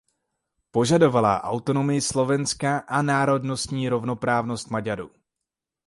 Požadovala 0.75 1.33
autonomii 1.43 2.01
Slovenska 2.01 2.77
a 2.79 3.01
národnostní 3.01 3.89
rovnoprávnost 3.89 4.69
Maďarů. 4.69 5.11